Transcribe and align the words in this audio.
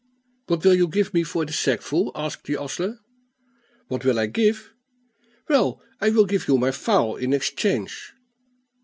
"What 0.47 0.63
will 0.65 0.73
you 0.73 0.87
give 0.87 1.13
me 1.13 1.21
for 1.21 1.45
the 1.45 1.53
sackful?" 1.53 2.11
asked 2.15 2.45
the 2.45 2.57
ostler. 2.57 3.01
"What 3.87 4.03
will 4.03 4.17
I 4.17 4.25
give? 4.25 4.73
Well, 5.47 5.79
I 5.99 6.09
will 6.09 6.25
give 6.25 6.47
you 6.47 6.57
my 6.57 6.71
fowl 6.71 7.17
in 7.17 7.33
exchange." 7.33 8.11